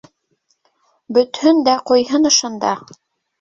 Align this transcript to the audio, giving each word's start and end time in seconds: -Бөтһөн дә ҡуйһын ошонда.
-Бөтһөн 1.17 1.61
дә 1.69 1.75
ҡуйһын 1.91 2.27
ошонда. 2.31 2.73